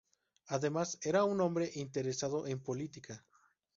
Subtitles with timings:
[0.47, 3.23] Además, era un hombre interesado en política.